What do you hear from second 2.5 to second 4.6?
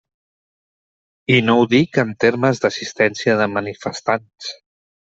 d'assistència de manifestants.